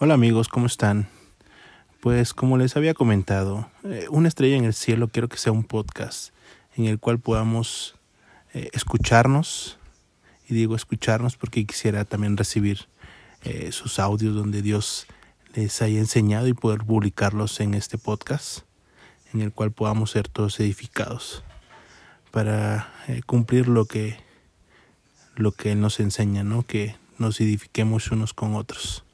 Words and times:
Hola 0.00 0.14
amigos, 0.14 0.48
¿cómo 0.48 0.66
están? 0.66 1.06
Pues 2.00 2.34
como 2.34 2.58
les 2.58 2.76
había 2.76 2.94
comentado, 2.94 3.70
eh, 3.84 4.06
Una 4.10 4.26
estrella 4.26 4.56
en 4.56 4.64
el 4.64 4.74
cielo 4.74 5.06
quiero 5.06 5.28
que 5.28 5.36
sea 5.36 5.52
un 5.52 5.62
podcast 5.62 6.34
en 6.74 6.86
el 6.86 6.98
cual 6.98 7.20
podamos 7.20 7.94
eh, 8.54 8.70
escucharnos, 8.72 9.78
y 10.48 10.54
digo 10.54 10.74
escucharnos 10.74 11.36
porque 11.36 11.64
quisiera 11.64 12.04
también 12.04 12.36
recibir 12.36 12.88
eh, 13.44 13.70
sus 13.70 14.00
audios 14.00 14.34
donde 14.34 14.62
Dios 14.62 15.06
les 15.54 15.80
haya 15.80 16.00
enseñado 16.00 16.48
y 16.48 16.54
poder 16.54 16.80
publicarlos 16.80 17.60
en 17.60 17.74
este 17.74 17.96
podcast, 17.96 18.62
en 19.32 19.42
el 19.42 19.52
cual 19.52 19.70
podamos 19.70 20.10
ser 20.10 20.26
todos 20.26 20.58
edificados 20.58 21.44
para 22.32 22.92
cumplir 23.26 23.68
lo 23.68 23.84
que 23.84 24.18
lo 25.36 25.52
que 25.52 25.70
Él 25.70 25.80
nos 25.80 26.00
enseña, 26.00 26.42
¿no? 26.42 26.64
Que 26.64 26.96
nos 27.18 27.40
edifiquemos 27.40 28.10
unos 28.10 28.34
con 28.34 28.56
otros. 28.56 29.04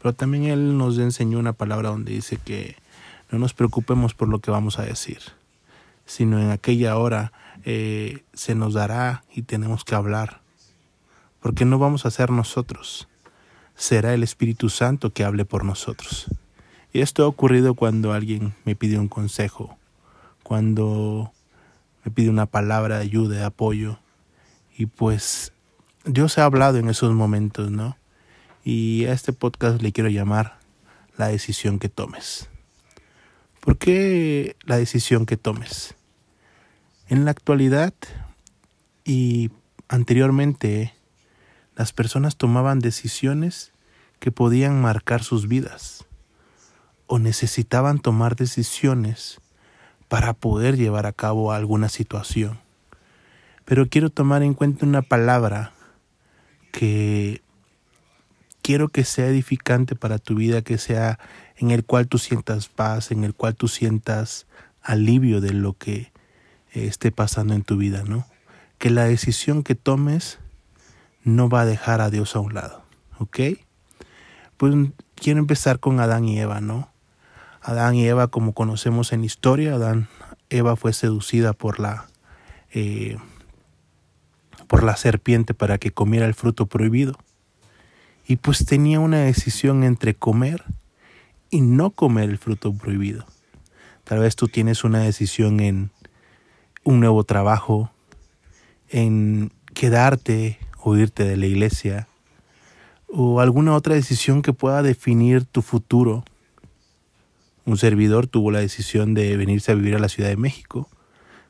Pero 0.00 0.14
también 0.14 0.44
Él 0.44 0.78
nos 0.78 0.98
enseñó 0.98 1.38
una 1.38 1.52
palabra 1.52 1.90
donde 1.90 2.12
dice 2.12 2.38
que 2.38 2.76
no 3.30 3.38
nos 3.38 3.54
preocupemos 3.54 4.14
por 4.14 4.28
lo 4.28 4.40
que 4.40 4.50
vamos 4.50 4.78
a 4.78 4.82
decir, 4.82 5.20
sino 6.06 6.40
en 6.40 6.50
aquella 6.50 6.96
hora 6.96 7.32
eh, 7.64 8.24
se 8.32 8.54
nos 8.54 8.74
dará 8.74 9.24
y 9.34 9.42
tenemos 9.42 9.84
que 9.84 9.94
hablar, 9.94 10.40
porque 11.40 11.64
no 11.64 11.78
vamos 11.78 12.06
a 12.06 12.10
ser 12.10 12.30
nosotros, 12.30 13.08
será 13.76 14.14
el 14.14 14.22
Espíritu 14.22 14.68
Santo 14.68 15.12
que 15.12 15.24
hable 15.24 15.44
por 15.44 15.64
nosotros. 15.64 16.26
Y 16.92 17.00
esto 17.02 17.22
ha 17.22 17.28
ocurrido 17.28 17.74
cuando 17.74 18.12
alguien 18.12 18.54
me 18.64 18.74
pide 18.74 18.98
un 18.98 19.08
consejo, 19.08 19.76
cuando 20.42 21.32
me 22.04 22.10
pide 22.10 22.30
una 22.30 22.46
palabra 22.46 22.96
de 22.96 23.02
ayuda, 23.02 23.38
de 23.38 23.44
apoyo, 23.44 23.98
y 24.76 24.86
pues 24.86 25.52
Dios 26.04 26.38
ha 26.38 26.46
hablado 26.46 26.78
en 26.78 26.88
esos 26.88 27.12
momentos, 27.12 27.70
¿no? 27.70 27.96
Y 28.62 29.06
a 29.06 29.12
este 29.12 29.32
podcast 29.32 29.80
le 29.80 29.92
quiero 29.92 30.10
llamar 30.10 30.58
La 31.16 31.28
decisión 31.28 31.78
que 31.78 31.88
tomes. 31.88 32.50
¿Por 33.60 33.78
qué 33.78 34.56
la 34.64 34.76
decisión 34.76 35.24
que 35.24 35.36
tomes? 35.36 35.94
En 37.08 37.24
la 37.24 37.30
actualidad 37.30 37.94
y 39.04 39.50
anteriormente 39.88 40.94
las 41.74 41.92
personas 41.92 42.36
tomaban 42.36 42.80
decisiones 42.80 43.72
que 44.18 44.30
podían 44.30 44.80
marcar 44.80 45.22
sus 45.22 45.48
vidas 45.48 46.04
o 47.06 47.18
necesitaban 47.18 47.98
tomar 47.98 48.36
decisiones 48.36 49.40
para 50.08 50.34
poder 50.34 50.76
llevar 50.76 51.06
a 51.06 51.12
cabo 51.12 51.52
alguna 51.52 51.88
situación. 51.88 52.60
Pero 53.64 53.88
quiero 53.88 54.10
tomar 54.10 54.42
en 54.42 54.54
cuenta 54.54 54.84
una 54.84 55.02
palabra 55.02 55.72
que 56.72 57.42
quiero 58.70 58.88
que 58.88 59.04
sea 59.04 59.26
edificante 59.26 59.96
para 59.96 60.20
tu 60.20 60.36
vida, 60.36 60.62
que 60.62 60.78
sea 60.78 61.18
en 61.56 61.72
el 61.72 61.84
cual 61.84 62.06
tú 62.06 62.18
sientas 62.18 62.68
paz, 62.68 63.10
en 63.10 63.24
el 63.24 63.34
cual 63.34 63.56
tú 63.56 63.66
sientas 63.66 64.46
alivio 64.80 65.40
de 65.40 65.52
lo 65.52 65.72
que 65.72 66.12
eh, 66.72 66.86
esté 66.86 67.10
pasando 67.10 67.54
en 67.54 67.64
tu 67.64 67.76
vida, 67.76 68.04
¿no? 68.06 68.28
Que 68.78 68.90
la 68.90 69.06
decisión 69.06 69.64
que 69.64 69.74
tomes 69.74 70.38
no 71.24 71.48
va 71.48 71.62
a 71.62 71.66
dejar 71.66 72.00
a 72.00 72.10
Dios 72.10 72.36
a 72.36 72.38
un 72.38 72.54
lado, 72.54 72.84
¿ok? 73.18 73.40
Pues 74.56 74.72
quiero 75.16 75.40
empezar 75.40 75.80
con 75.80 75.98
Adán 75.98 76.26
y 76.26 76.38
Eva, 76.38 76.60
¿no? 76.60 76.92
Adán 77.62 77.96
y 77.96 78.06
Eva, 78.06 78.28
como 78.28 78.54
conocemos 78.54 79.12
en 79.12 79.24
historia, 79.24 79.74
Adán, 79.74 80.06
Eva 80.48 80.76
fue 80.76 80.92
seducida 80.92 81.54
por 81.54 81.80
la 81.80 82.06
eh, 82.70 83.16
por 84.68 84.84
la 84.84 84.94
serpiente 84.94 85.54
para 85.54 85.78
que 85.78 85.90
comiera 85.90 86.24
el 86.26 86.34
fruto 86.34 86.66
prohibido. 86.66 87.18
Y 88.30 88.36
pues 88.36 88.64
tenía 88.64 89.00
una 89.00 89.22
decisión 89.22 89.82
entre 89.82 90.14
comer 90.14 90.62
y 91.50 91.62
no 91.62 91.90
comer 91.90 92.30
el 92.30 92.38
fruto 92.38 92.72
prohibido. 92.72 93.26
Tal 94.04 94.20
vez 94.20 94.36
tú 94.36 94.46
tienes 94.46 94.84
una 94.84 95.00
decisión 95.00 95.58
en 95.58 95.90
un 96.84 97.00
nuevo 97.00 97.24
trabajo, 97.24 97.90
en 98.88 99.50
quedarte 99.74 100.60
o 100.78 100.96
irte 100.96 101.24
de 101.24 101.36
la 101.36 101.46
iglesia, 101.46 102.06
o 103.08 103.40
alguna 103.40 103.74
otra 103.74 103.96
decisión 103.96 104.42
que 104.42 104.52
pueda 104.52 104.84
definir 104.84 105.44
tu 105.44 105.60
futuro. 105.60 106.22
Un 107.64 107.78
servidor 107.78 108.28
tuvo 108.28 108.52
la 108.52 108.60
decisión 108.60 109.12
de 109.12 109.36
venirse 109.36 109.72
a 109.72 109.74
vivir 109.74 109.96
a 109.96 109.98
la 109.98 110.08
Ciudad 110.08 110.28
de 110.28 110.36
México. 110.36 110.88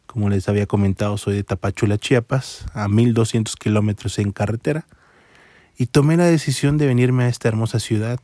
Como 0.07 0.31
les 0.31 0.49
había 0.49 0.65
comentado, 0.65 1.19
soy 1.19 1.35
de 1.35 1.45
Tapachula, 1.45 1.99
Chiapas, 1.99 2.65
a 2.73 2.89
1200 2.89 3.55
kilómetros 3.57 4.19
en 4.19 4.33
carretera 4.33 4.87
y 5.81 5.87
tomé 5.87 6.19
la 6.19 6.27
decisión 6.27 6.77
de 6.77 6.87
venirme 6.87 7.25
a 7.25 7.29
esta 7.29 7.49
hermosa 7.49 7.81
ciudad 7.81 8.21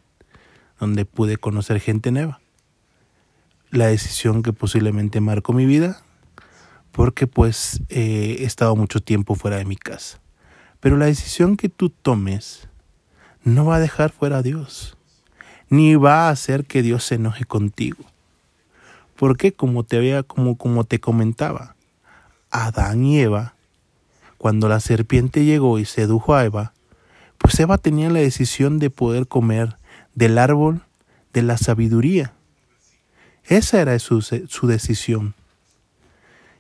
donde 0.78 1.06
pude 1.06 1.38
conocer 1.38 1.80
gente 1.80 2.10
nueva. 2.10 2.38
La 3.70 3.86
decisión 3.86 4.42
que 4.42 4.52
posiblemente 4.52 5.22
marcó 5.22 5.54
mi 5.54 5.64
vida 5.64 6.02
porque 6.92 7.26
pues 7.26 7.80
he 7.88 8.44
estado 8.44 8.76
mucho 8.76 9.00
tiempo 9.00 9.36
fuera 9.36 9.56
de 9.56 9.64
mi 9.64 9.76
casa. 9.76 10.20
Pero 10.80 10.98
la 10.98 11.06
decisión 11.06 11.56
que 11.56 11.70
tú 11.70 11.88
tomes 11.88 12.68
no 13.42 13.64
va 13.64 13.76
a 13.76 13.80
dejar 13.80 14.12
fuera 14.12 14.36
a 14.36 14.42
Dios, 14.42 14.98
ni 15.70 15.94
va 15.94 16.28
a 16.28 16.30
hacer 16.32 16.66
que 16.66 16.82
Dios 16.82 17.04
se 17.04 17.14
enoje 17.14 17.46
contigo. 17.46 18.04
Porque 19.16 19.54
como 19.54 19.82
te 19.82 19.96
había 19.96 20.22
como 20.22 20.58
como 20.58 20.84
te 20.84 21.00
comentaba, 21.00 21.74
Adán 22.50 23.02
y 23.06 23.18
Eva, 23.18 23.54
cuando 24.36 24.68
la 24.68 24.80
serpiente 24.80 25.46
llegó 25.46 25.78
y 25.78 25.86
sedujo 25.86 26.34
a 26.34 26.44
Eva, 26.44 26.74
pues 27.38 27.58
Eva 27.60 27.78
tenía 27.78 28.10
la 28.10 28.20
decisión 28.20 28.78
de 28.78 28.90
poder 28.90 29.26
comer 29.28 29.76
del 30.14 30.38
árbol 30.38 30.82
de 31.32 31.42
la 31.42 31.58
sabiduría. 31.58 32.32
Esa 33.44 33.80
era 33.80 33.98
su, 33.98 34.22
su 34.22 34.66
decisión. 34.66 35.34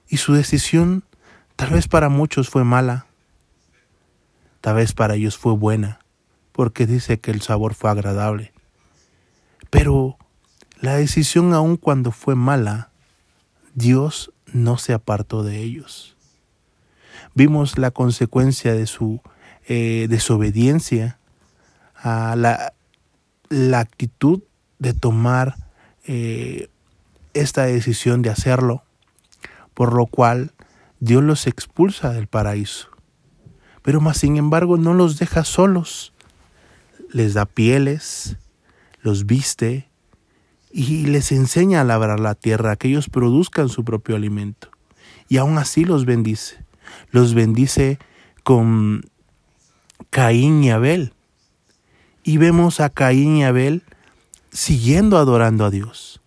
Y 0.08 0.18
su 0.18 0.34
decisión 0.34 1.04
tal 1.56 1.70
vez 1.70 1.88
para 1.88 2.08
muchos 2.08 2.48
fue 2.48 2.62
mala, 2.64 3.06
tal 4.60 4.76
vez 4.76 4.92
para 4.92 5.14
ellos 5.14 5.36
fue 5.36 5.54
buena, 5.54 6.00
porque 6.52 6.86
dice 6.86 7.18
que 7.18 7.30
el 7.30 7.42
sabor 7.42 7.74
fue 7.74 7.90
agradable. 7.90 8.52
Pero 9.70 10.16
la 10.80 10.96
decisión 10.96 11.54
aun 11.54 11.76
cuando 11.76 12.12
fue 12.12 12.34
mala, 12.34 12.90
Dios 13.74 14.32
no 14.52 14.78
se 14.78 14.92
apartó 14.92 15.42
de 15.42 15.58
ellos. 15.58 16.16
Vimos 17.34 17.78
la 17.78 17.90
consecuencia 17.90 18.74
de 18.74 18.86
su 18.86 19.20
eh, 19.68 20.06
desobediencia, 20.08 21.18
a 21.94 22.36
la, 22.36 22.72
la, 23.48 23.80
actitud 23.80 24.42
de 24.78 24.92
tomar 24.92 25.56
eh, 26.04 26.68
esta 27.34 27.64
decisión 27.64 28.22
de 28.22 28.30
hacerlo, 28.30 28.84
por 29.74 29.92
lo 29.92 30.06
cual 30.06 30.52
Dios 31.00 31.22
los 31.22 31.46
expulsa 31.46 32.12
del 32.12 32.26
paraíso. 32.26 32.88
Pero 33.82 34.00
más 34.00 34.18
sin 34.18 34.36
embargo 34.36 34.76
no 34.76 34.94
los 34.94 35.18
deja 35.18 35.44
solos, 35.44 36.12
les 37.12 37.34
da 37.34 37.46
pieles, 37.46 38.36
los 39.00 39.26
viste 39.26 39.88
y 40.70 41.06
les 41.06 41.32
enseña 41.32 41.80
a 41.80 41.84
labrar 41.84 42.20
la 42.20 42.34
tierra, 42.34 42.76
que 42.76 42.88
ellos 42.88 43.08
produzcan 43.08 43.68
su 43.68 43.84
propio 43.84 44.16
alimento. 44.16 44.70
Y 45.28 45.38
aún 45.38 45.58
así 45.58 45.84
los 45.84 46.04
bendice. 46.04 46.64
Los 47.10 47.34
bendice 47.34 47.98
con 48.42 49.02
Caín 50.16 50.64
y 50.64 50.70
Abel. 50.70 51.12
Y 52.24 52.38
vemos 52.38 52.80
a 52.80 52.88
Caín 52.88 53.36
y 53.36 53.44
Abel 53.44 53.82
siguiendo 54.50 55.18
adorando 55.18 55.66
a 55.66 55.70
Dios, 55.70 56.22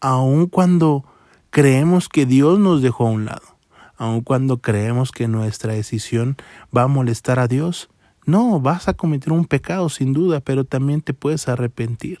aun 0.00 0.48
cuando 0.48 1.04
creemos 1.50 2.08
que 2.08 2.26
Dios 2.26 2.58
nos 2.58 2.82
dejó 2.82 3.06
a 3.06 3.10
un 3.12 3.26
lado, 3.26 3.56
aun 3.96 4.22
cuando 4.22 4.56
creemos 4.56 5.12
que 5.12 5.28
nuestra 5.28 5.74
decisión 5.74 6.38
va 6.76 6.82
a 6.82 6.88
molestar 6.88 7.38
a 7.38 7.46
Dios. 7.46 7.88
No, 8.26 8.58
vas 8.58 8.88
a 8.88 8.94
cometer 8.94 9.32
un 9.32 9.44
pecado 9.44 9.88
sin 9.90 10.12
duda, 10.12 10.40
pero 10.40 10.64
también 10.64 11.00
te 11.00 11.14
puedes 11.14 11.46
arrepentir. 11.46 12.18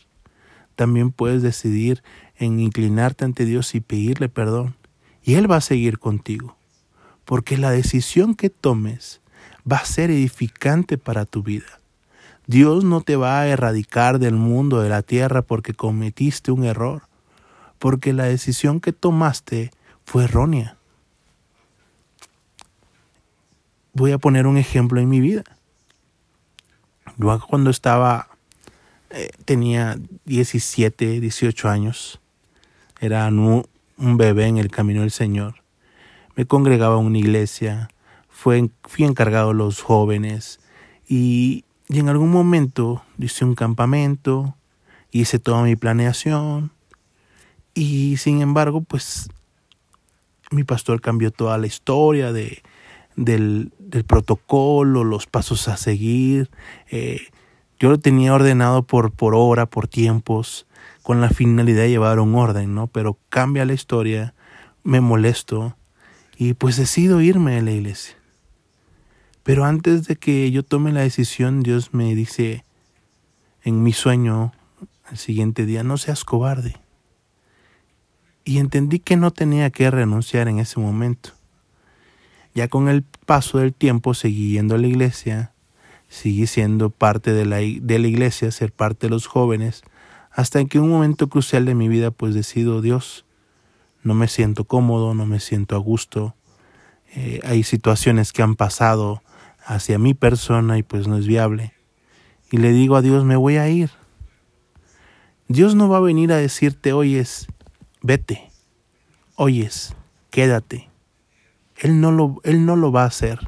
También 0.76 1.10
puedes 1.10 1.42
decidir 1.42 2.04
en 2.36 2.60
inclinarte 2.60 3.24
ante 3.24 3.46
Dios 3.46 3.74
y 3.74 3.80
pedirle 3.80 4.28
perdón. 4.28 4.76
Y 5.24 5.34
Él 5.34 5.50
va 5.50 5.56
a 5.56 5.60
seguir 5.60 5.98
contigo. 5.98 6.56
Porque 7.24 7.58
la 7.58 7.72
decisión 7.72 8.36
que 8.36 8.48
tomes 8.48 9.20
va 9.70 9.78
a 9.78 9.84
ser 9.84 10.10
edificante 10.10 10.98
para 10.98 11.24
tu 11.24 11.42
vida. 11.42 11.80
Dios 12.46 12.84
no 12.84 13.00
te 13.00 13.16
va 13.16 13.40
a 13.40 13.46
erradicar 13.46 14.18
del 14.18 14.34
mundo, 14.34 14.80
de 14.80 14.88
la 14.88 15.02
tierra, 15.02 15.42
porque 15.42 15.72
cometiste 15.72 16.50
un 16.50 16.64
error, 16.64 17.02
porque 17.78 18.12
la 18.12 18.24
decisión 18.24 18.80
que 18.80 18.92
tomaste 18.92 19.70
fue 20.04 20.24
errónea. 20.24 20.76
Voy 23.92 24.12
a 24.12 24.18
poner 24.18 24.46
un 24.46 24.56
ejemplo 24.56 25.00
en 25.00 25.08
mi 25.08 25.20
vida. 25.20 25.44
Yo 27.16 27.38
cuando 27.48 27.70
estaba, 27.70 28.28
eh, 29.10 29.30
tenía 29.44 29.96
17, 30.24 31.20
18 31.20 31.68
años, 31.68 32.20
era 33.00 33.28
un 33.28 33.66
bebé 34.16 34.46
en 34.46 34.58
el 34.58 34.70
camino 34.70 35.02
del 35.02 35.10
Señor. 35.10 35.62
Me 36.34 36.46
congregaba 36.46 36.98
en 36.98 37.06
una 37.06 37.18
iglesia, 37.18 37.90
fue, 38.40 38.70
fui 38.84 39.04
encargado 39.04 39.48
de 39.48 39.54
los 39.54 39.82
jóvenes 39.82 40.60
y, 41.06 41.64
y 41.88 41.98
en 41.98 42.08
algún 42.08 42.30
momento 42.30 43.02
hice 43.18 43.44
un 43.44 43.54
campamento 43.54 44.54
hice 45.10 45.38
toda 45.38 45.62
mi 45.62 45.76
planeación 45.76 46.70
y 47.74 48.16
sin 48.16 48.40
embargo, 48.40 48.80
pues 48.80 49.28
mi 50.50 50.64
pastor 50.64 51.00
cambió 51.00 51.30
toda 51.30 51.58
la 51.58 51.66
historia 51.66 52.32
de, 52.32 52.62
del, 53.16 53.72
del 53.78 54.04
protocolo, 54.04 55.04
los 55.04 55.26
pasos 55.26 55.68
a 55.68 55.76
seguir. 55.76 56.50
Eh, 56.90 57.20
yo 57.78 57.90
lo 57.90 57.98
tenía 57.98 58.34
ordenado 58.34 58.82
por, 58.82 59.12
por 59.12 59.34
hora, 59.34 59.66
por 59.66 59.86
tiempos, 59.86 60.66
con 61.02 61.20
la 61.20 61.30
finalidad 61.30 61.82
de 61.82 61.90
llevar 61.90 62.18
un 62.18 62.34
orden, 62.34 62.74
¿no? 62.74 62.86
Pero 62.86 63.18
cambia 63.28 63.64
la 63.64 63.72
historia, 63.72 64.34
me 64.82 65.00
molesto 65.00 65.76
y 66.36 66.54
pues 66.54 66.76
decido 66.76 67.20
irme 67.20 67.54
de 67.54 67.62
la 67.62 67.70
iglesia. 67.72 68.19
Pero 69.50 69.64
antes 69.64 70.06
de 70.06 70.14
que 70.14 70.48
yo 70.52 70.62
tome 70.62 70.92
la 70.92 71.00
decisión, 71.00 71.64
Dios 71.64 71.92
me 71.92 72.14
dice 72.14 72.64
en 73.64 73.82
mi 73.82 73.92
sueño, 73.92 74.52
el 75.10 75.18
siguiente 75.18 75.66
día, 75.66 75.82
no 75.82 75.98
seas 75.98 76.22
cobarde. 76.22 76.76
Y 78.44 78.58
entendí 78.58 79.00
que 79.00 79.16
no 79.16 79.32
tenía 79.32 79.70
que 79.70 79.90
renunciar 79.90 80.46
en 80.46 80.60
ese 80.60 80.78
momento. 80.78 81.30
Ya 82.54 82.68
con 82.68 82.88
el 82.88 83.02
paso 83.02 83.58
del 83.58 83.74
tiempo 83.74 84.14
seguí 84.14 84.52
yendo 84.52 84.76
a 84.76 84.78
la 84.78 84.86
iglesia, 84.86 85.52
seguí 86.08 86.46
siendo 86.46 86.90
parte 86.90 87.32
de 87.32 87.44
la, 87.44 87.56
de 87.56 87.98
la 87.98 88.06
iglesia, 88.06 88.52
ser 88.52 88.70
parte 88.70 89.08
de 89.08 89.10
los 89.10 89.26
jóvenes, 89.26 89.82
hasta 90.30 90.64
que 90.64 90.78
en 90.78 90.84
un 90.84 90.90
momento 90.90 91.28
crucial 91.28 91.64
de 91.64 91.74
mi 91.74 91.88
vida 91.88 92.12
pues 92.12 92.36
decido, 92.36 92.82
Dios, 92.82 93.24
no 94.04 94.14
me 94.14 94.28
siento 94.28 94.62
cómodo, 94.62 95.12
no 95.14 95.26
me 95.26 95.40
siento 95.40 95.74
a 95.74 95.80
gusto, 95.80 96.36
eh, 97.16 97.40
hay 97.42 97.64
situaciones 97.64 98.32
que 98.32 98.42
han 98.42 98.54
pasado 98.54 99.24
hacia 99.70 100.00
mi 100.00 100.14
persona 100.14 100.78
y 100.78 100.82
pues 100.82 101.06
no 101.06 101.16
es 101.16 101.28
viable. 101.28 101.72
Y 102.50 102.56
le 102.56 102.72
digo 102.72 102.96
a 102.96 103.02
Dios, 103.02 103.24
me 103.24 103.36
voy 103.36 103.56
a 103.56 103.68
ir. 103.68 103.90
Dios 105.46 105.76
no 105.76 105.88
va 105.88 105.98
a 105.98 106.00
venir 106.00 106.32
a 106.32 106.36
decirte, 106.36 106.92
oyes, 106.92 107.46
vete, 108.02 108.50
oyes, 109.36 109.94
quédate. 110.30 110.90
Él 111.76 112.00
no 112.00 112.10
lo, 112.10 112.40
él 112.42 112.66
no 112.66 112.74
lo 112.74 112.90
va 112.90 113.04
a 113.04 113.06
hacer, 113.06 113.38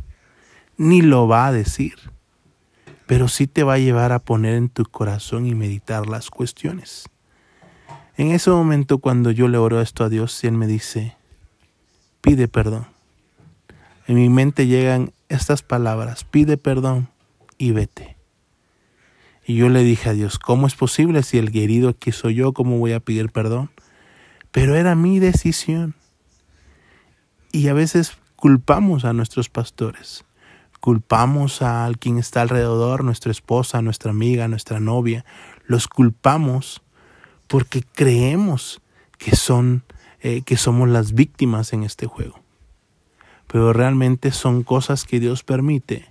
ni 0.76 1.02
lo 1.02 1.26
va 1.26 1.48
a 1.48 1.52
decir, 1.52 1.96
pero 3.06 3.26
sí 3.26 3.48
te 3.48 3.64
va 3.64 3.74
a 3.74 3.78
llevar 3.78 4.12
a 4.12 4.20
poner 4.20 4.54
en 4.54 4.68
tu 4.68 4.84
corazón 4.84 5.46
y 5.46 5.56
meditar 5.56 6.08
las 6.08 6.30
cuestiones. 6.30 7.08
En 8.16 8.30
ese 8.30 8.50
momento 8.50 8.98
cuando 8.98 9.32
yo 9.32 9.48
le 9.48 9.58
oro 9.58 9.80
esto 9.80 10.04
a 10.04 10.08
Dios, 10.08 10.44
Él 10.44 10.52
me 10.52 10.68
dice, 10.68 11.16
pide 12.20 12.46
perdón. 12.46 12.86
En 14.06 14.16
mi 14.16 14.28
mente 14.28 14.66
llegan 14.66 15.12
estas 15.32 15.62
palabras, 15.62 16.24
pide 16.24 16.56
perdón 16.56 17.08
y 17.58 17.72
vete. 17.72 18.16
Y 19.44 19.56
yo 19.56 19.68
le 19.68 19.82
dije 19.82 20.10
a 20.10 20.12
Dios, 20.12 20.38
¿cómo 20.38 20.66
es 20.66 20.74
posible 20.74 21.22
si 21.22 21.38
el 21.38 21.48
herido 21.56 21.88
aquí 21.88 22.12
soy 22.12 22.34
yo? 22.34 22.52
¿Cómo 22.52 22.78
voy 22.78 22.92
a 22.92 23.00
pedir 23.00 23.30
perdón? 23.30 23.70
Pero 24.50 24.76
era 24.76 24.94
mi 24.94 25.18
decisión. 25.18 25.94
Y 27.50 27.68
a 27.68 27.72
veces 27.72 28.12
culpamos 28.36 29.04
a 29.04 29.12
nuestros 29.12 29.48
pastores, 29.48 30.24
culpamos 30.80 31.62
a 31.62 31.90
quien 31.98 32.18
está 32.18 32.42
alrededor, 32.42 33.04
nuestra 33.04 33.32
esposa, 33.32 33.82
nuestra 33.82 34.10
amiga, 34.10 34.48
nuestra 34.48 34.80
novia, 34.80 35.24
los 35.64 35.88
culpamos 35.88 36.82
porque 37.46 37.82
creemos 37.82 38.80
que 39.18 39.36
son 39.36 39.84
eh, 40.20 40.42
que 40.42 40.56
somos 40.56 40.88
las 40.88 41.12
víctimas 41.12 41.72
en 41.72 41.82
este 41.82 42.06
juego 42.06 42.41
pero 43.52 43.74
realmente 43.74 44.32
son 44.32 44.62
cosas 44.62 45.04
que 45.04 45.20
Dios 45.20 45.44
permite 45.44 46.10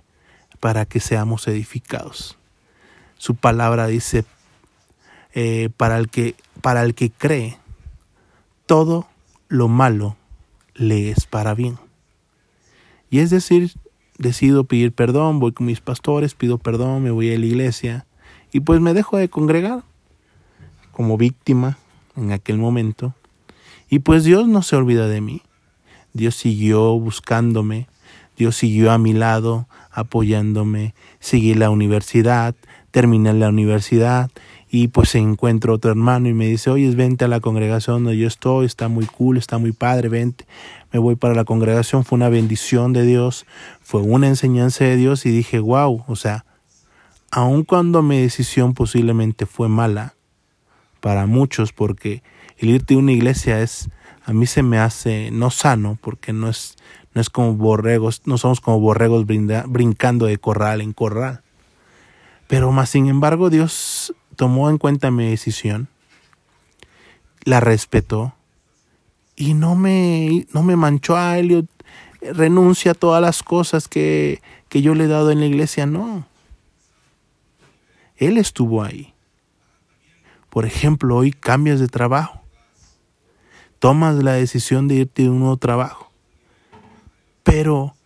para 0.60 0.84
que 0.86 1.00
seamos 1.00 1.48
edificados. 1.48 2.38
Su 3.18 3.34
palabra 3.34 3.88
dice, 3.88 4.24
eh, 5.34 5.68
para, 5.76 5.98
el 5.98 6.08
que, 6.08 6.36
para 6.60 6.84
el 6.84 6.94
que 6.94 7.10
cree, 7.10 7.58
todo 8.66 9.08
lo 9.48 9.66
malo 9.66 10.16
le 10.74 11.10
es 11.10 11.26
para 11.26 11.54
bien. 11.54 11.78
Y 13.10 13.18
es 13.18 13.30
decir, 13.30 13.72
decido 14.18 14.62
pedir 14.62 14.92
perdón, 14.92 15.40
voy 15.40 15.50
con 15.50 15.66
mis 15.66 15.80
pastores, 15.80 16.36
pido 16.36 16.58
perdón, 16.58 17.02
me 17.02 17.10
voy 17.10 17.34
a 17.34 17.38
la 17.38 17.44
iglesia 17.44 18.06
y 18.52 18.60
pues 18.60 18.80
me 18.80 18.94
dejo 18.94 19.16
de 19.16 19.28
congregar 19.28 19.82
como 20.92 21.18
víctima 21.18 21.76
en 22.14 22.30
aquel 22.30 22.58
momento. 22.58 23.16
Y 23.90 23.98
pues 23.98 24.22
Dios 24.22 24.46
no 24.46 24.62
se 24.62 24.76
olvida 24.76 25.08
de 25.08 25.20
mí. 25.20 25.42
Dios 26.12 26.34
siguió 26.34 26.98
buscándome, 26.98 27.86
Dios 28.36 28.56
siguió 28.56 28.92
a 28.92 28.98
mi 28.98 29.12
lado, 29.12 29.66
apoyándome, 29.90 30.94
seguí 31.20 31.54
la 31.54 31.70
universidad, 31.70 32.54
terminé 32.90 33.32
la 33.32 33.48
universidad 33.48 34.30
y 34.70 34.88
pues 34.88 35.14
encuentro 35.14 35.74
otro 35.74 35.90
hermano 35.90 36.28
y 36.28 36.34
me 36.34 36.46
dice, 36.46 36.70
oye, 36.70 36.90
vente 36.94 37.26
a 37.26 37.28
la 37.28 37.40
congregación 37.40 38.04
donde 38.04 38.18
yo 38.18 38.26
estoy, 38.26 38.64
está 38.64 38.88
muy 38.88 39.04
cool, 39.04 39.36
está 39.36 39.58
muy 39.58 39.72
padre, 39.72 40.08
vente. 40.08 40.46
Me 40.92 40.98
voy 40.98 41.14
para 41.14 41.34
la 41.34 41.44
congregación, 41.44 42.04
fue 42.04 42.16
una 42.16 42.30
bendición 42.30 42.94
de 42.94 43.04
Dios, 43.04 43.44
fue 43.82 44.00
una 44.00 44.28
enseñanza 44.28 44.84
de 44.84 44.96
Dios 44.96 45.26
y 45.26 45.30
dije, 45.30 45.58
wow, 45.58 46.04
o 46.06 46.16
sea, 46.16 46.46
aun 47.30 47.64
cuando 47.64 48.02
mi 48.02 48.20
decisión 48.20 48.72
posiblemente 48.72 49.44
fue 49.44 49.68
mala 49.68 50.14
para 51.00 51.26
muchos, 51.26 51.72
porque 51.72 52.22
el 52.62 52.70
irte 52.70 52.94
a 52.94 52.98
una 52.98 53.10
iglesia 53.10 53.60
es 53.60 53.90
a 54.24 54.32
mí 54.32 54.46
se 54.46 54.62
me 54.62 54.78
hace 54.78 55.32
no 55.32 55.50
sano 55.50 55.98
porque 56.00 56.32
no 56.32 56.48
es, 56.48 56.76
no 57.12 57.20
es 57.20 57.28
como 57.28 57.54
borregos, 57.54 58.22
no 58.24 58.38
somos 58.38 58.60
como 58.60 58.78
borregos 58.78 59.26
brincando 59.26 60.26
de 60.26 60.38
corral 60.38 60.80
en 60.80 60.92
corral. 60.92 61.42
Pero 62.46 62.70
más 62.70 62.90
sin 62.90 63.08
embargo 63.08 63.50
Dios 63.50 64.14
tomó 64.36 64.70
en 64.70 64.78
cuenta 64.78 65.10
mi 65.10 65.28
decisión, 65.28 65.88
la 67.44 67.58
respetó 67.58 68.32
y 69.34 69.54
no 69.54 69.74
me, 69.74 70.46
no 70.52 70.62
me 70.62 70.76
manchó 70.76 71.16
a 71.16 71.38
Elliot, 71.38 71.66
renuncia 72.20 72.92
a 72.92 72.94
todas 72.94 73.20
las 73.20 73.42
cosas 73.42 73.88
que, 73.88 74.40
que 74.68 74.82
yo 74.82 74.94
le 74.94 75.04
he 75.04 75.08
dado 75.08 75.32
en 75.32 75.40
la 75.40 75.46
iglesia, 75.46 75.86
no. 75.86 76.28
Él 78.16 78.38
estuvo 78.38 78.84
ahí. 78.84 79.14
Por 80.48 80.64
ejemplo, 80.64 81.16
hoy 81.16 81.32
cambias 81.32 81.80
de 81.80 81.88
trabajo 81.88 82.41
tomas 83.82 84.14
la 84.22 84.34
decisión 84.34 84.86
de 84.86 84.94
irte 84.94 85.22
de 85.22 85.30
un 85.30 85.40
nuevo 85.40 85.56
trabajo, 85.56 86.12
pero 87.42 87.96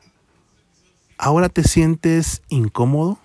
ahora 1.19 1.51
te 1.51 1.65
sientes 1.65 2.41
incómodo, 2.49 3.19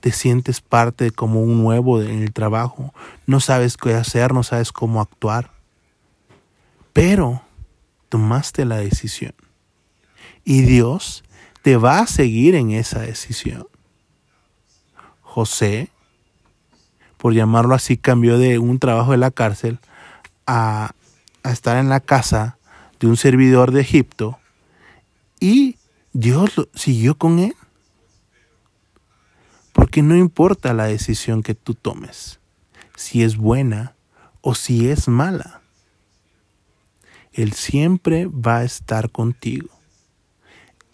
te 0.00 0.10
sientes 0.10 0.60
parte 0.60 1.12
como 1.12 1.40
un 1.40 1.62
nuevo 1.62 2.02
en 2.02 2.24
el 2.24 2.32
trabajo, 2.32 2.92
no 3.28 3.38
sabes 3.38 3.76
qué 3.76 3.94
hacer, 3.94 4.34
no 4.34 4.42
sabes 4.42 4.72
cómo 4.72 5.00
actuar, 5.00 5.52
pero 6.92 7.40
tomaste 8.08 8.64
la 8.64 8.78
decisión. 8.78 9.36
Y 10.42 10.62
Dios 10.62 11.22
te 11.62 11.76
va 11.76 12.00
a 12.00 12.08
seguir 12.08 12.56
en 12.56 12.72
esa 12.72 12.98
decisión. 12.98 13.68
José, 15.22 15.90
por 17.16 17.32
llamarlo 17.32 17.76
así, 17.76 17.96
cambió 17.96 18.38
de 18.38 18.58
un 18.58 18.80
trabajo 18.80 19.12
de 19.12 19.18
la 19.18 19.30
cárcel 19.30 19.78
a 20.48 20.96
a 21.42 21.50
estar 21.50 21.76
en 21.76 21.88
la 21.88 22.00
casa 22.00 22.58
de 22.98 23.06
un 23.06 23.16
servidor 23.16 23.72
de 23.72 23.80
Egipto 23.80 24.38
y 25.40 25.76
Dios 26.12 26.68
siguió 26.74 27.16
con 27.16 27.38
él. 27.38 27.54
Porque 29.72 30.02
no 30.02 30.16
importa 30.16 30.74
la 30.74 30.84
decisión 30.84 31.42
que 31.42 31.54
tú 31.54 31.74
tomes, 31.74 32.40
si 32.96 33.22
es 33.22 33.36
buena 33.36 33.94
o 34.42 34.54
si 34.54 34.88
es 34.90 35.08
mala. 35.08 35.62
Él 37.32 37.52
siempre 37.52 38.26
va 38.26 38.58
a 38.58 38.64
estar 38.64 39.10
contigo. 39.10 39.70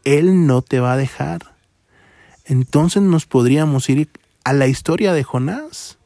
Él 0.04 0.46
no 0.46 0.62
te 0.62 0.78
va 0.78 0.92
a 0.92 0.96
dejar. 0.96 1.56
Entonces 2.44 3.02
nos 3.02 3.26
podríamos 3.26 3.88
ir 3.88 4.08
a 4.44 4.52
la 4.52 4.68
historia 4.68 5.12
de 5.12 5.24
Jonás. 5.24 5.98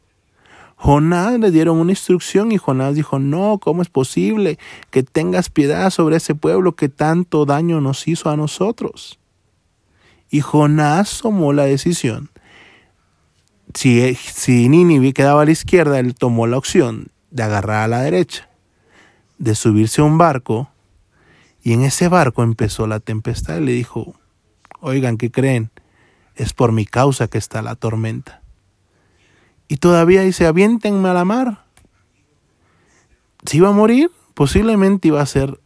Jonás 0.83 1.39
le 1.39 1.51
dieron 1.51 1.77
una 1.77 1.93
instrucción 1.93 2.53
y 2.53 2.57
Jonás 2.57 2.95
dijo, 2.95 3.19
no, 3.19 3.59
¿cómo 3.59 3.83
es 3.83 3.91
posible 3.91 4.59
que 4.91 5.03
tengas 5.03 5.51
piedad 5.51 5.91
sobre 5.91 6.17
ese 6.17 6.35
pueblo 6.35 6.75
que 6.75 6.89
tanto 6.89 7.45
daño 7.45 7.83
nos 7.83 8.09
hizo 8.09 8.31
a 8.31 8.37
nosotros? 8.39 9.19
Y 10.31 10.41
Jonás 10.41 11.21
tomó 11.21 11.53
la 11.53 11.65
decisión. 11.65 12.31
Si, 13.75 14.15
si 14.15 14.71
Nínive 14.71 15.13
quedaba 15.13 15.43
a 15.43 15.45
la 15.45 15.51
izquierda, 15.51 15.99
él 15.99 16.15
tomó 16.15 16.47
la 16.47 16.57
opción 16.57 17.09
de 17.31 17.43
agarrar 17.43 17.83
a 17.83 17.89
la 17.89 18.01
derecha, 18.01 18.49
de 19.37 19.55
subirse 19.55 20.01
a 20.01 20.05
un 20.05 20.17
barco, 20.17 20.71
y 21.63 21.75
en 21.75 21.83
ese 21.83 22.09
barco 22.09 22.43
empezó 22.43 22.87
la 22.87 23.01
tempestad 23.01 23.59
y 23.59 23.67
le 23.67 23.73
dijo, 23.73 24.15
oigan, 24.81 25.19
¿qué 25.19 25.31
creen? 25.31 25.71
Es 26.37 26.55
por 26.55 26.73
mi 26.73 26.87
causa 26.87 27.29
que 27.29 27.37
está 27.37 27.61
la 27.61 27.75
tormenta. 27.75 28.40
Y 29.71 29.77
todavía 29.77 30.23
dice, 30.23 30.49
aviéntenme 30.49 31.11
a 31.11 31.15
la 31.15 31.25
mar. 31.25 31.65
Si 33.47 33.59
iba 33.59 33.69
a 33.69 33.73
morir, 33.73 34.11
posiblemente 34.35 35.07
iba 35.07 35.23
a 35.23 35.27
ser, 35.27 35.61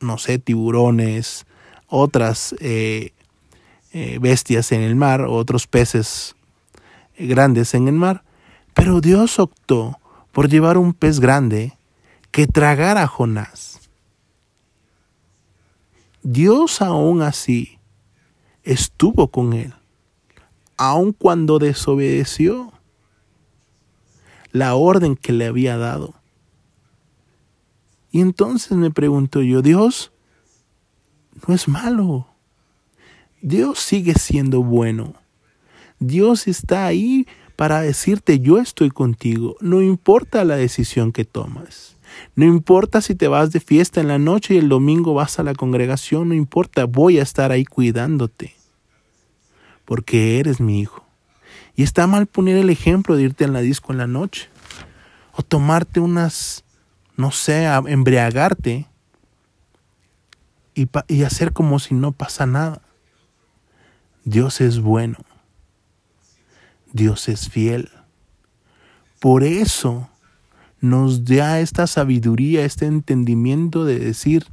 no 0.00 0.18
sé, 0.18 0.38
tiburones, 0.38 1.46
otras 1.86 2.54
eh, 2.60 3.14
eh, 3.94 4.18
bestias 4.20 4.70
en 4.72 4.82
el 4.82 4.96
mar, 4.96 5.22
otros 5.22 5.66
peces 5.66 6.36
grandes 7.18 7.72
en 7.72 7.88
el 7.88 7.94
mar. 7.94 8.22
Pero 8.74 9.00
Dios 9.00 9.38
optó 9.38 9.98
por 10.30 10.50
llevar 10.50 10.76
un 10.76 10.92
pez 10.92 11.18
grande 11.18 11.72
que 12.30 12.46
tragara 12.46 13.04
a 13.04 13.08
Jonás. 13.08 13.88
Dios 16.22 16.82
aún 16.82 17.22
así 17.22 17.78
estuvo 18.62 19.28
con 19.28 19.54
él, 19.54 19.72
aun 20.76 21.14
cuando 21.14 21.58
desobedeció 21.58 22.74
la 24.52 24.74
orden 24.74 25.16
que 25.16 25.32
le 25.32 25.46
había 25.46 25.76
dado. 25.76 26.14
Y 28.10 28.20
entonces 28.20 28.72
me 28.72 28.90
pregunto 28.90 29.42
yo, 29.42 29.62
Dios 29.62 30.12
no 31.46 31.54
es 31.54 31.68
malo. 31.68 32.26
Dios 33.40 33.78
sigue 33.78 34.14
siendo 34.14 34.62
bueno. 34.62 35.14
Dios 36.00 36.48
está 36.48 36.86
ahí 36.86 37.26
para 37.56 37.80
decirte 37.80 38.40
yo 38.40 38.58
estoy 38.58 38.90
contigo. 38.90 39.56
No 39.60 39.82
importa 39.82 40.44
la 40.44 40.56
decisión 40.56 41.12
que 41.12 41.24
tomas. 41.24 41.96
No 42.34 42.44
importa 42.44 43.00
si 43.00 43.14
te 43.14 43.28
vas 43.28 43.52
de 43.52 43.60
fiesta 43.60 44.00
en 44.00 44.08
la 44.08 44.18
noche 44.18 44.54
y 44.54 44.58
el 44.58 44.68
domingo 44.68 45.14
vas 45.14 45.38
a 45.38 45.42
la 45.42 45.54
congregación. 45.54 46.28
No 46.28 46.34
importa, 46.34 46.84
voy 46.84 47.18
a 47.18 47.22
estar 47.22 47.52
ahí 47.52 47.64
cuidándote. 47.64 48.54
Porque 49.84 50.38
eres 50.38 50.60
mi 50.60 50.80
hijo. 50.80 51.07
Y 51.78 51.84
está 51.84 52.08
mal 52.08 52.26
poner 52.26 52.56
el 52.56 52.70
ejemplo 52.70 53.14
de 53.14 53.22
irte 53.22 53.44
en 53.44 53.52
la 53.52 53.60
disco 53.60 53.92
en 53.92 53.98
la 53.98 54.08
noche. 54.08 54.48
O 55.30 55.44
tomarte 55.44 56.00
unas, 56.00 56.64
no 57.16 57.30
sé, 57.30 57.66
embriagarte 57.66 58.88
y, 60.74 60.88
y 61.06 61.22
hacer 61.22 61.52
como 61.52 61.78
si 61.78 61.94
no 61.94 62.10
pasa 62.10 62.46
nada. 62.46 62.82
Dios 64.24 64.60
es 64.60 64.80
bueno. 64.80 65.18
Dios 66.92 67.28
es 67.28 67.48
fiel. 67.48 67.92
Por 69.20 69.44
eso 69.44 70.10
nos 70.80 71.26
da 71.26 71.60
esta 71.60 71.86
sabiduría, 71.86 72.64
este 72.64 72.86
entendimiento 72.86 73.84
de 73.84 74.00
decir, 74.00 74.46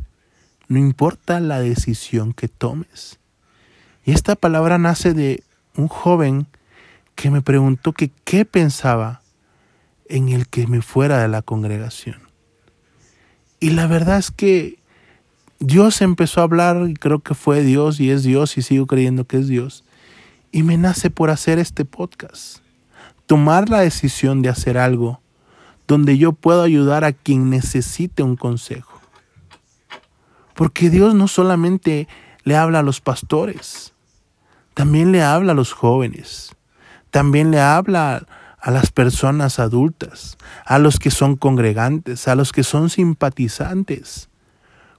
no 0.67 0.77
importa 0.77 1.39
la 1.39 1.59
decisión 1.59 2.33
que 2.33 2.49
tomes. 2.49 3.17
Y 4.05 4.11
esta 4.11 4.35
palabra 4.35 4.77
nace 4.77 5.15
de 5.15 5.43
un 5.75 5.87
joven 5.87 6.45
que 7.15 7.31
me 7.31 7.41
preguntó 7.41 7.93
que 7.93 8.11
qué 8.23 8.45
pensaba 8.45 9.21
en 10.07 10.29
el 10.29 10.47
que 10.47 10.67
me 10.67 10.81
fuera 10.81 11.21
de 11.21 11.27
la 11.27 11.41
congregación. 11.41 12.21
Y 13.59 13.71
la 13.71 13.87
verdad 13.87 14.17
es 14.17 14.31
que 14.31 14.79
Dios 15.59 16.01
empezó 16.01 16.41
a 16.41 16.43
hablar, 16.43 16.87
y 16.87 16.93
creo 16.93 17.19
que 17.19 17.33
fue 17.33 17.63
Dios, 17.63 17.99
y 17.99 18.11
es 18.11 18.23
Dios, 18.23 18.57
y 18.57 18.61
sigo 18.61 18.85
creyendo 18.85 19.25
que 19.25 19.37
es 19.37 19.47
Dios. 19.47 19.83
Y 20.51 20.63
me 20.63 20.77
nace 20.77 21.09
por 21.09 21.29
hacer 21.29 21.57
este 21.57 21.85
podcast. 21.85 22.59
Tomar 23.25 23.69
la 23.69 23.79
decisión 23.79 24.41
de 24.41 24.49
hacer 24.49 24.77
algo 24.77 25.21
donde 25.87 26.17
yo 26.17 26.33
puedo 26.33 26.63
ayudar 26.63 27.03
a 27.03 27.13
quien 27.13 27.49
necesite 27.49 28.23
un 28.23 28.35
consejo. 28.35 28.99
Porque 30.53 30.89
Dios 30.89 31.15
no 31.15 31.27
solamente 31.27 32.07
le 32.43 32.55
habla 32.55 32.79
a 32.79 32.83
los 32.83 33.01
pastores, 33.01 33.93
también 34.73 35.11
le 35.11 35.21
habla 35.21 35.51
a 35.51 35.55
los 35.55 35.73
jóvenes, 35.73 36.55
también 37.15 37.49
le 37.49 37.61
habla 37.61 38.27
a 38.59 38.71
las 38.71 38.91
personas 38.91 39.57
adultas, 39.57 40.37
a 40.65 40.79
los 40.79 40.99
que 40.99 41.11
son 41.11 41.37
congregantes, 41.37 42.27
a 42.27 42.35
los 42.35 42.51
que 42.51 42.63
son 42.63 42.89
simpatizantes. 42.89 44.27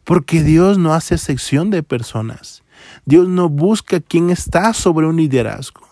Porque 0.02 0.42
Dios 0.42 0.78
no 0.78 0.94
hace 0.94 1.18
sección 1.18 1.68
de 1.68 1.82
personas. 1.82 2.62
Dios 3.04 3.28
no 3.28 3.50
busca 3.50 4.00
quien 4.00 4.30
está 4.30 4.72
sobre 4.72 5.06
un 5.06 5.16
liderazgo. 5.16 5.86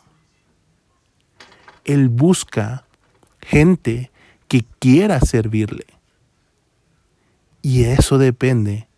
Él 1.84 2.08
busca 2.08 2.86
gente 3.42 4.10
que 4.48 4.64
quiera 4.78 5.20
servirle. 5.20 5.84
Y 7.60 7.84
eso 7.84 8.16
depende 8.16 8.88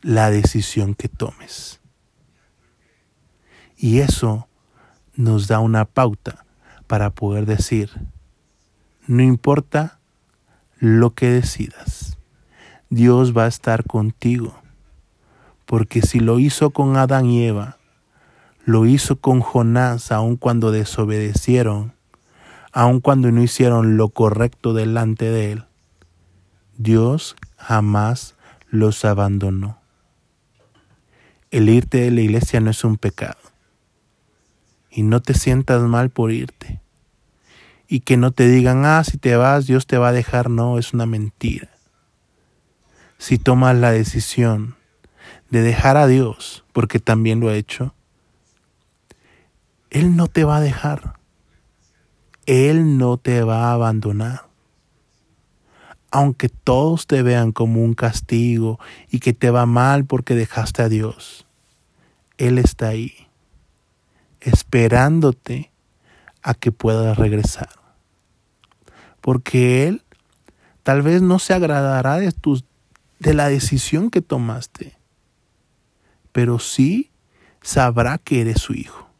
la 0.00 0.30
decisión 0.30 0.94
que 0.94 1.10
tomes. 1.10 1.78
Y 3.76 3.98
eso 3.98 4.48
nos 5.14 5.46
da 5.46 5.58
una 5.58 5.84
pauta 5.84 6.46
para 6.90 7.10
poder 7.10 7.46
decir, 7.46 7.88
no 9.06 9.22
importa 9.22 10.00
lo 10.80 11.14
que 11.14 11.30
decidas, 11.30 12.18
Dios 12.88 13.32
va 13.32 13.44
a 13.44 13.46
estar 13.46 13.84
contigo. 13.84 14.56
Porque 15.66 16.02
si 16.02 16.18
lo 16.18 16.40
hizo 16.40 16.70
con 16.70 16.96
Adán 16.96 17.26
y 17.26 17.44
Eva, 17.46 17.76
lo 18.64 18.86
hizo 18.86 19.20
con 19.20 19.40
Jonás 19.40 20.10
aun 20.10 20.34
cuando 20.34 20.72
desobedecieron, 20.72 21.92
aun 22.72 22.98
cuando 22.98 23.30
no 23.30 23.40
hicieron 23.40 23.96
lo 23.96 24.08
correcto 24.08 24.74
delante 24.74 25.26
de 25.26 25.52
Él, 25.52 25.64
Dios 26.76 27.36
jamás 27.56 28.34
los 28.68 29.04
abandonó. 29.04 29.78
El 31.52 31.68
irte 31.68 31.98
de 31.98 32.10
la 32.10 32.22
iglesia 32.22 32.58
no 32.58 32.72
es 32.72 32.82
un 32.82 32.96
pecado. 32.96 33.39
Y 34.90 35.02
no 35.02 35.20
te 35.20 35.34
sientas 35.34 35.82
mal 35.82 36.10
por 36.10 36.32
irte. 36.32 36.80
Y 37.86 38.00
que 38.00 38.16
no 38.16 38.32
te 38.32 38.48
digan, 38.48 38.84
ah, 38.84 39.04
si 39.04 39.18
te 39.18 39.36
vas, 39.36 39.66
Dios 39.66 39.86
te 39.86 39.98
va 39.98 40.08
a 40.08 40.12
dejar. 40.12 40.50
No, 40.50 40.78
es 40.78 40.92
una 40.92 41.06
mentira. 41.06 41.68
Si 43.18 43.38
tomas 43.38 43.76
la 43.76 43.92
decisión 43.92 44.76
de 45.50 45.62
dejar 45.62 45.96
a 45.96 46.06
Dios, 46.06 46.64
porque 46.72 47.00
también 47.00 47.40
lo 47.40 47.50
he 47.50 47.58
hecho, 47.58 47.94
Él 49.90 50.16
no 50.16 50.28
te 50.28 50.44
va 50.44 50.56
a 50.56 50.60
dejar. 50.60 51.20
Él 52.46 52.98
no 52.98 53.16
te 53.16 53.42
va 53.42 53.68
a 53.68 53.72
abandonar. 53.72 54.48
Aunque 56.10 56.48
todos 56.48 57.06
te 57.06 57.22
vean 57.22 57.52
como 57.52 57.84
un 57.84 57.94
castigo 57.94 58.80
y 59.08 59.20
que 59.20 59.32
te 59.32 59.50
va 59.50 59.66
mal 59.66 60.04
porque 60.04 60.34
dejaste 60.34 60.82
a 60.82 60.88
Dios, 60.88 61.46
Él 62.38 62.58
está 62.58 62.88
ahí, 62.88 63.28
esperándote 64.40 65.70
a 66.42 66.54
que 66.54 66.72
puedas 66.72 67.18
regresar. 67.18 67.68
Porque 69.20 69.86
Él 69.86 70.02
tal 70.82 71.02
vez 71.02 71.22
no 71.22 71.38
se 71.38 71.54
agradará 71.54 72.16
de, 72.16 72.32
de 73.18 73.34
la 73.34 73.48
decisión 73.48 74.10
que 74.10 74.22
tomaste, 74.22 74.96
pero 76.32 76.58
sí 76.58 77.10
sabrá 77.60 78.18
que 78.18 78.40
eres 78.40 78.60
su 78.60 78.74
hijo. 78.74 79.10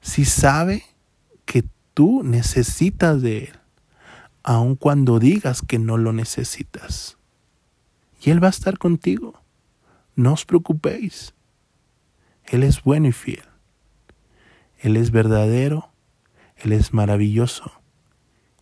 Si 0.00 0.24
sabe 0.24 0.84
que 1.44 1.64
tú 1.94 2.22
necesitas 2.22 3.20
de 3.20 3.38
Él, 3.44 3.58
aun 4.42 4.76
cuando 4.76 5.18
digas 5.18 5.62
que 5.62 5.78
no 5.78 5.96
lo 5.96 6.12
necesitas. 6.12 7.18
Y 8.22 8.30
Él 8.30 8.42
va 8.42 8.48
a 8.48 8.50
estar 8.50 8.78
contigo. 8.78 9.42
No 10.14 10.32
os 10.32 10.44
preocupéis. 10.44 11.34
Él 12.44 12.62
es 12.62 12.82
bueno 12.82 13.08
y 13.08 13.12
fiel. 13.12 13.47
Él 14.78 14.96
es 14.96 15.10
verdadero, 15.10 15.90
Él 16.56 16.72
es 16.72 16.94
maravilloso 16.94 17.72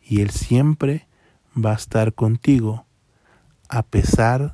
y 0.02 0.20
Él 0.22 0.30
siempre 0.30 1.06
va 1.56 1.72
a 1.72 1.76
estar 1.76 2.14
contigo 2.14 2.86
a 3.68 3.82
pesar 3.82 4.52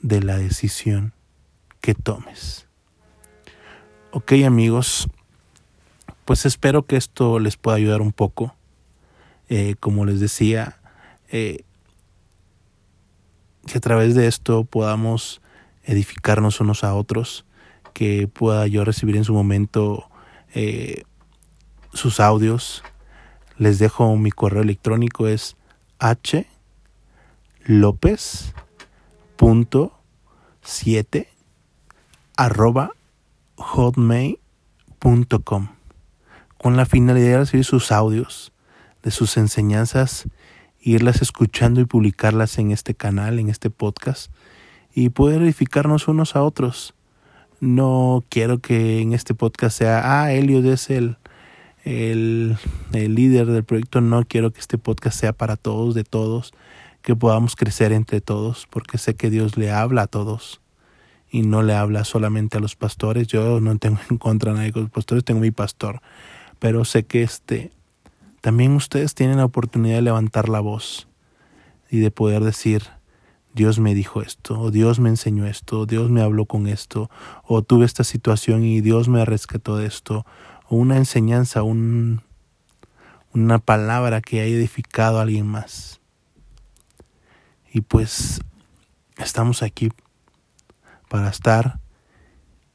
de 0.00 0.22
la 0.22 0.36
decisión 0.36 1.12
que 1.80 1.94
tomes. 1.94 2.66
Ok 4.12 4.32
amigos, 4.44 5.08
pues 6.24 6.46
espero 6.46 6.86
que 6.86 6.96
esto 6.96 7.38
les 7.38 7.56
pueda 7.56 7.76
ayudar 7.76 8.00
un 8.00 8.12
poco. 8.12 8.54
Eh, 9.48 9.76
como 9.78 10.04
les 10.04 10.18
decía, 10.18 10.80
eh, 11.28 11.62
que 13.66 13.78
a 13.78 13.80
través 13.80 14.14
de 14.14 14.26
esto 14.26 14.64
podamos 14.64 15.40
edificarnos 15.84 16.60
unos 16.60 16.82
a 16.82 16.94
otros, 16.94 17.44
que 17.92 18.26
pueda 18.28 18.66
yo 18.66 18.84
recibir 18.84 19.16
en 19.16 19.24
su 19.24 19.32
momento 19.32 20.08
eh, 20.56 21.04
sus 21.92 22.18
audios. 22.18 22.82
Les 23.58 23.78
dejo 23.78 24.16
mi 24.16 24.30
correo 24.30 24.62
electrónico 24.62 25.28
es 25.28 25.54
h 25.98 26.46
arroba 32.36 32.92
hotmail.com 33.56 35.68
con 36.56 36.76
la 36.76 36.86
finalidad 36.86 37.26
de 37.26 37.38
recibir 37.38 37.64
sus 37.66 37.92
audios, 37.92 38.52
de 39.02 39.10
sus 39.10 39.36
enseñanzas, 39.36 40.26
irlas 40.80 41.20
escuchando 41.20 41.82
y 41.82 41.84
publicarlas 41.84 42.58
en 42.58 42.70
este 42.70 42.94
canal, 42.94 43.38
en 43.38 43.50
este 43.50 43.68
podcast, 43.68 44.32
y 44.94 45.10
poder 45.10 45.42
edificarnos 45.42 46.08
unos 46.08 46.34
a 46.34 46.42
otros. 46.42 46.95
No 47.60 48.24
quiero 48.28 48.58
que 48.58 49.00
en 49.00 49.12
este 49.12 49.34
podcast 49.34 49.78
sea, 49.78 50.22
ah, 50.22 50.32
Elliot 50.32 50.64
es 50.66 50.90
el, 50.90 51.16
el, 51.84 52.56
el 52.92 53.14
líder 53.14 53.46
del 53.46 53.64
proyecto. 53.64 54.00
No 54.00 54.24
quiero 54.24 54.52
que 54.52 54.60
este 54.60 54.78
podcast 54.78 55.18
sea 55.18 55.32
para 55.32 55.56
todos, 55.56 55.94
de 55.94 56.04
todos, 56.04 56.52
que 57.02 57.16
podamos 57.16 57.56
crecer 57.56 57.92
entre 57.92 58.20
todos, 58.20 58.66
porque 58.70 58.98
sé 58.98 59.14
que 59.14 59.30
Dios 59.30 59.56
le 59.56 59.70
habla 59.70 60.02
a 60.02 60.06
todos 60.06 60.60
y 61.30 61.42
no 61.42 61.62
le 61.62 61.74
habla 61.74 62.04
solamente 62.04 62.58
a 62.58 62.60
los 62.60 62.76
pastores. 62.76 63.26
Yo 63.28 63.60
no 63.60 63.76
tengo 63.78 63.98
en 64.10 64.18
contra 64.18 64.52
de 64.52 64.58
nadie 64.58 64.72
con 64.72 64.82
los 64.82 64.92
pastores, 64.92 65.24
tengo 65.24 65.40
mi 65.40 65.50
pastor 65.50 66.00
pero 66.58 66.84
sé 66.84 67.04
que 67.04 67.22
este 67.22 67.70
también 68.40 68.72
ustedes 68.72 69.14
tienen 69.14 69.38
la 69.38 69.44
oportunidad 69.44 69.96
de 69.96 70.02
levantar 70.02 70.48
la 70.48 70.60
voz 70.60 71.08
y 71.90 71.98
de 71.98 72.10
poder 72.10 72.44
decir, 72.44 72.84
Dios 73.56 73.78
me 73.78 73.94
dijo 73.94 74.20
esto, 74.20 74.60
o 74.60 74.70
Dios 74.70 75.00
me 75.00 75.08
enseñó 75.08 75.46
esto, 75.46 75.80
o 75.80 75.86
Dios 75.86 76.10
me 76.10 76.20
habló 76.20 76.44
con 76.44 76.66
esto, 76.66 77.10
o 77.42 77.62
tuve 77.62 77.86
esta 77.86 78.04
situación 78.04 78.64
y 78.64 78.82
Dios 78.82 79.08
me 79.08 79.24
rescató 79.24 79.78
de 79.78 79.86
esto, 79.86 80.26
o 80.68 80.76
una 80.76 80.98
enseñanza, 80.98 81.62
un, 81.62 82.20
una 83.32 83.58
palabra 83.58 84.20
que 84.20 84.42
haya 84.42 84.54
edificado 84.54 85.18
a 85.18 85.22
alguien 85.22 85.46
más. 85.46 86.02
Y 87.72 87.80
pues 87.80 88.42
estamos 89.16 89.62
aquí 89.62 89.90
para 91.08 91.30
estar 91.30 91.80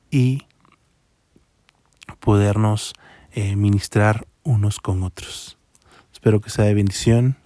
y 0.10 0.48
podernos 2.20 2.94
eh, 3.34 3.56
ministrar 3.56 4.26
unos 4.42 4.80
con 4.80 5.04
otros. 5.04 5.60
Espero 6.12 6.42
que 6.42 6.50
sea 6.50 6.66
de 6.66 6.74
bendición, 6.74 7.38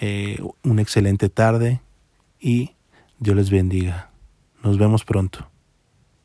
eh, 0.00 0.42
una 0.62 0.80
excelente 0.80 1.28
tarde 1.28 1.82
y 2.40 2.72
Dios 3.18 3.36
les 3.36 3.50
bendiga. 3.50 4.10
Nos 4.62 4.78
vemos 4.78 5.04
pronto. 5.04 5.48